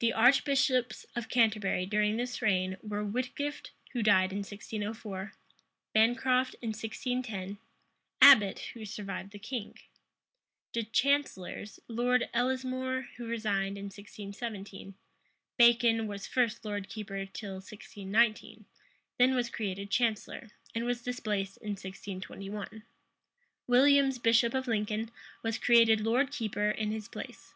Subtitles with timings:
[0.00, 5.32] The archbishops of Canterbury during this reign were Whitgift, who died in 1604;
[5.94, 7.56] Bancroft, in 1610;
[8.20, 9.78] Abbot, who survived the king.
[10.74, 14.96] The chancellors, Lord Ellesmore, who resigned in 1617;
[15.56, 18.66] Bacon was first lord keeper till 1619;
[19.18, 22.82] then was created chancellor, and was displaced in 1621:
[23.66, 25.10] Williams, bishop of Lincoln,
[25.42, 27.54] was created lord keeper in his place.